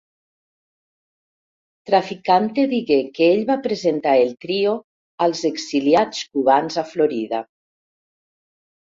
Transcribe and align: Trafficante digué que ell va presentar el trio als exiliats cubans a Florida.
Trafficante 1.89 2.65
digué 2.73 2.99
que 3.19 3.29
ell 3.35 3.43
va 3.51 3.59
presentar 3.69 4.17
el 4.25 4.35
trio 4.49 4.75
als 5.29 5.45
exiliats 5.55 6.27
cubans 6.35 6.85
a 6.85 6.89
Florida. 6.97 7.49